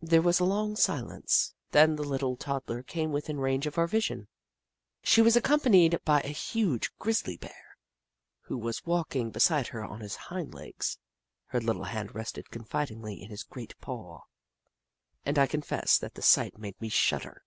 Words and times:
There 0.00 0.22
was 0.22 0.38
a 0.38 0.44
long 0.44 0.76
silence, 0.76 1.52
then 1.72 1.96
the 1.96 2.04
little 2.04 2.36
toddler 2.36 2.84
came 2.84 3.10
within 3.10 3.38
ranofe 3.38 3.66
of 3.66 3.76
our 3.76 3.88
vision. 3.88 4.28
She 5.02 5.20
was 5.20 5.34
accompanied 5.34 5.98
by 6.04 6.20
a 6.20 6.28
huge 6.28 6.92
grizzly 7.00 7.36
Bear, 7.38 7.76
who 8.42 8.56
was 8.56 8.86
walking: 8.86 9.30
beside 9.32 9.66
her 9.66 9.84
on 9.84 9.98
his 9.98 10.14
hind 10.14 10.52
leo^s. 10.52 10.98
Her 11.46 11.60
little 11.60 11.82
hand 11.86 12.14
rested 12.14 12.50
confidingly 12.52 13.20
in 13.20 13.30
his 13.30 13.42
great 13.42 13.76
paw, 13.80 14.20
and 15.26 15.40
I 15.40 15.48
confess 15.48 15.98
that 15.98 16.14
the 16.14 16.22
sight 16.22 16.56
made 16.56 16.80
me 16.80 16.88
shudder. 16.88 17.42